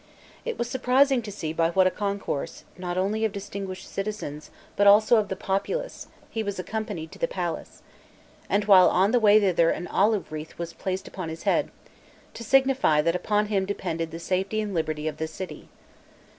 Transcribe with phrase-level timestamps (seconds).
[0.45, 4.87] It was surprising to see by what a concourse, not only of distinguished citizens, but
[4.87, 7.83] also of the populace, he was accompanied to the palace;
[8.49, 11.69] and while on the way thither an olive wreath was placed upon his head,
[12.33, 15.69] to signify that upon him depended the safety and liberty of the city.